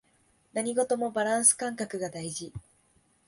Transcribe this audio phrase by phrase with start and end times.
[0.53, 2.51] 何事もバランス感覚が大事